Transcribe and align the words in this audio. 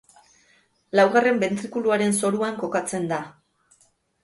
Laugarren 0.99 1.37
bentrikuluaren 1.43 2.17
zoruan 2.23 2.59
kokatzen 2.65 3.09
da. 3.15 3.23